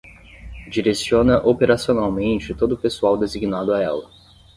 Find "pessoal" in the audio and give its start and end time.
2.79-3.15